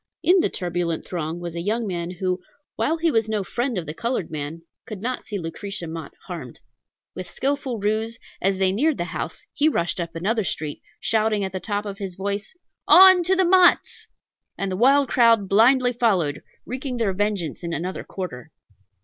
[0.23, 2.41] In the turbulent throng was a young man who,
[2.75, 6.59] while he was no friend of the colored man, could not see Lucretia Mott harmed.
[7.13, 11.51] With skilful ruse, as they neared the house, he rushed up another street, shouting at
[11.51, 12.55] the top of his voice,
[12.87, 14.07] "On to Motts!"
[14.57, 18.51] and the wild crowd blindly followed, wreaking their vengeance in another quarter.